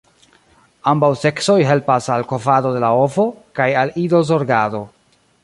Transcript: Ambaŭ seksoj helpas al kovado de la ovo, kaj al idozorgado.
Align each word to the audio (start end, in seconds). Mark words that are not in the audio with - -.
Ambaŭ 0.91 1.09
seksoj 1.23 1.57
helpas 1.71 2.07
al 2.15 2.25
kovado 2.33 2.73
de 2.77 2.81
la 2.85 2.91
ovo, 3.03 3.27
kaj 3.61 3.69
al 3.83 3.95
idozorgado. 4.07 4.83